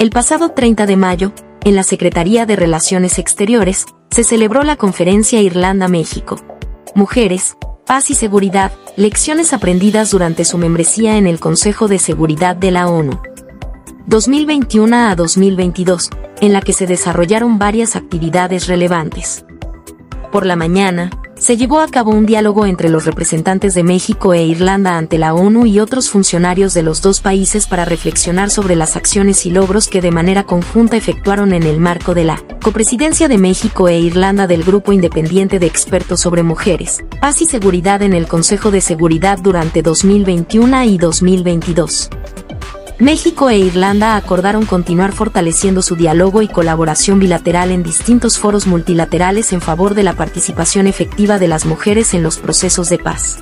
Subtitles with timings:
[0.00, 5.42] El pasado 30 de mayo, en la Secretaría de Relaciones Exteriores, se celebró la conferencia
[5.42, 6.36] Irlanda-México.
[6.94, 12.70] Mujeres, paz y seguridad, lecciones aprendidas durante su membresía en el Consejo de Seguridad de
[12.70, 13.20] la ONU.
[14.06, 16.08] 2021 a 2022,
[16.40, 19.44] en la que se desarrollaron varias actividades relevantes.
[20.32, 24.44] Por la mañana, se llevó a cabo un diálogo entre los representantes de México e
[24.44, 28.94] Irlanda ante la ONU y otros funcionarios de los dos países para reflexionar sobre las
[28.94, 33.38] acciones y logros que de manera conjunta efectuaron en el marco de la copresidencia de
[33.38, 38.26] México e Irlanda del Grupo Independiente de Expertos sobre Mujeres, Paz y Seguridad en el
[38.26, 42.10] Consejo de Seguridad durante 2021 y 2022.
[43.00, 49.54] México e Irlanda acordaron continuar fortaleciendo su diálogo y colaboración bilateral en distintos foros multilaterales
[49.54, 53.38] en favor de la participación efectiva de las mujeres en los procesos de paz.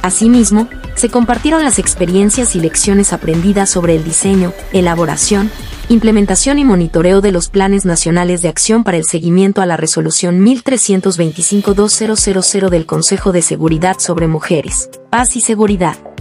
[0.00, 5.50] Asimismo, se compartieron las experiencias y lecciones aprendidas sobre el diseño, elaboración,
[5.90, 10.42] implementación y monitoreo de los planes nacionales de acción para el seguimiento a la resolución
[10.46, 16.11] 1325-2000 del Consejo de Seguridad sobre Mujeres, Paz y Seguridad.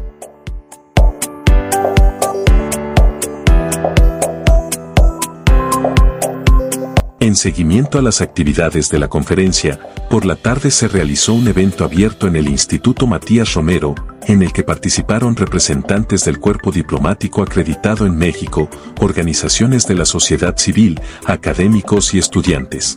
[7.21, 11.85] En seguimiento a las actividades de la conferencia, por la tarde se realizó un evento
[11.85, 13.93] abierto en el Instituto Matías Romero,
[14.25, 20.57] en el que participaron representantes del cuerpo diplomático acreditado en México, organizaciones de la sociedad
[20.57, 22.95] civil, académicos y estudiantes.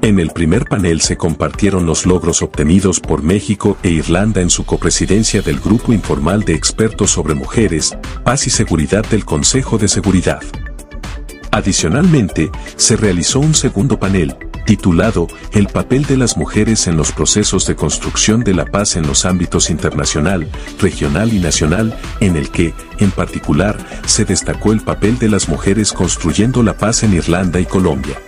[0.00, 4.64] En el primer panel se compartieron los logros obtenidos por México e Irlanda en su
[4.64, 7.94] copresidencia del Grupo Informal de Expertos sobre Mujeres,
[8.24, 10.40] Paz y Seguridad del Consejo de Seguridad.
[11.50, 14.36] Adicionalmente, se realizó un segundo panel,
[14.66, 19.06] titulado El papel de las mujeres en los procesos de construcción de la paz en
[19.06, 20.46] los ámbitos internacional,
[20.80, 25.92] regional y nacional, en el que, en particular, se destacó el papel de las mujeres
[25.92, 28.18] construyendo la paz en Irlanda y Colombia.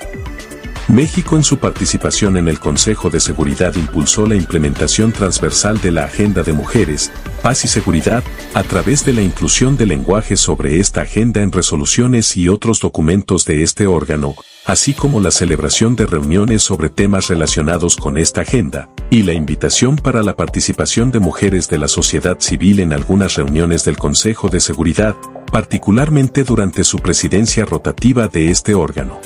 [0.89, 6.05] México en su participación en el Consejo de Seguridad impulsó la implementación transversal de la
[6.05, 8.23] Agenda de Mujeres, Paz y Seguridad,
[8.55, 13.45] a través de la inclusión de lenguaje sobre esta agenda en resoluciones y otros documentos
[13.45, 14.35] de este órgano,
[14.67, 19.97] así como la celebración de reuniones sobre temas relacionados con esta agenda, y la invitación
[19.97, 24.61] para la participación de mujeres de la sociedad civil en algunas reuniones del Consejo de
[24.61, 25.17] Seguridad,
[25.51, 29.21] particularmente durante su presidencia rotativa de este órgano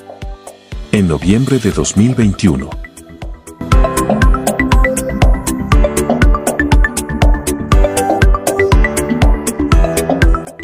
[0.94, 2.83] en noviembre de 2021.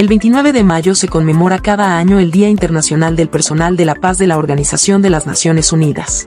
[0.00, 3.94] El 29 de mayo se conmemora cada año el Día Internacional del Personal de la
[3.94, 6.26] Paz de la Organización de las Naciones Unidas.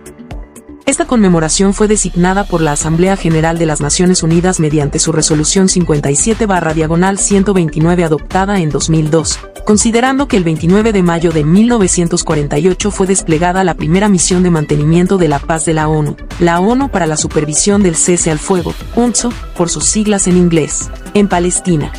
[0.85, 5.69] Esta conmemoración fue designada por la Asamblea General de las Naciones Unidas mediante su resolución
[5.69, 13.73] 57-129 adoptada en 2002, considerando que el 29 de mayo de 1948 fue desplegada la
[13.73, 17.81] primera misión de mantenimiento de la paz de la ONU, la ONU para la Supervisión
[17.81, 21.91] del Cese al Fuego, UNSO, por sus siglas en inglés, en Palestina.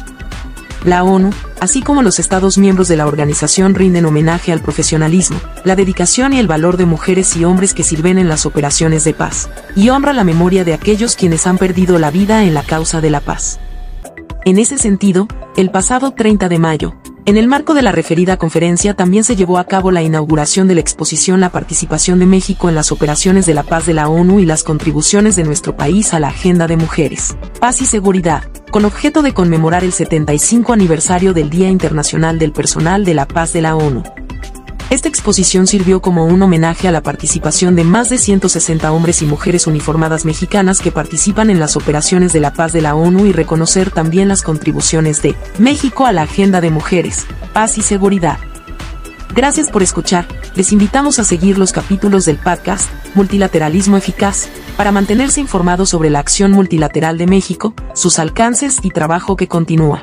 [0.84, 1.30] La ONU,
[1.64, 6.38] así como los Estados miembros de la organización rinden homenaje al profesionalismo, la dedicación y
[6.38, 10.12] el valor de mujeres y hombres que sirven en las operaciones de paz, y honra
[10.12, 13.58] la memoria de aquellos quienes han perdido la vida en la causa de la paz.
[14.44, 15.26] En ese sentido,
[15.56, 16.94] el pasado 30 de mayo,
[17.26, 20.74] en el marco de la referida conferencia también se llevó a cabo la inauguración de
[20.74, 24.40] la exposición La participación de México en las operaciones de la paz de la ONU
[24.40, 28.84] y las contribuciones de nuestro país a la agenda de mujeres, paz y seguridad, con
[28.84, 33.62] objeto de conmemorar el 75 aniversario del Día Internacional del Personal de la Paz de
[33.62, 34.02] la ONU.
[34.90, 39.26] Esta exposición sirvió como un homenaje a la participación de más de 160 hombres y
[39.26, 43.32] mujeres uniformadas mexicanas que participan en las operaciones de la paz de la ONU y
[43.32, 48.38] reconocer también las contribuciones de México a la agenda de mujeres, paz y seguridad.
[49.34, 55.40] Gracias por escuchar, les invitamos a seguir los capítulos del podcast Multilateralismo Eficaz, para mantenerse
[55.40, 60.02] informados sobre la acción multilateral de México, sus alcances y trabajo que continúa.